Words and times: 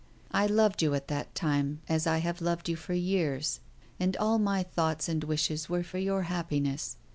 I 0.31 0.47
loved 0.47 0.81
you 0.81 0.95
at 0.95 1.09
that 1.09 1.35
time 1.35 1.81
as 1.87 2.07
I 2.07 2.17
have 2.17 2.41
loved 2.41 2.67
you 2.67 2.75
for 2.75 2.93
years, 2.95 3.59
and 3.99 4.17
all 4.17 4.39
my 4.39 4.63
thoughts 4.63 5.07
and 5.07 5.23
wishes 5.23 5.69
were 5.69 5.83
for 5.83 5.99
your 5.99 6.23
happiness. 6.23 6.97